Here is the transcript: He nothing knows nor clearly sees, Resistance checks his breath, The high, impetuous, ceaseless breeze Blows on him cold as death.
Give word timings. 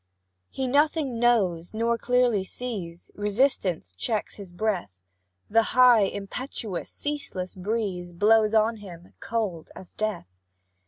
He 0.49 0.65
nothing 0.65 1.19
knows 1.19 1.75
nor 1.75 1.95
clearly 1.95 2.43
sees, 2.43 3.11
Resistance 3.13 3.93
checks 3.95 4.33
his 4.37 4.51
breath, 4.51 4.89
The 5.47 5.61
high, 5.77 6.05
impetuous, 6.05 6.89
ceaseless 6.89 7.53
breeze 7.53 8.11
Blows 8.11 8.55
on 8.55 8.77
him 8.77 9.13
cold 9.19 9.69
as 9.75 9.93
death. 9.93 10.25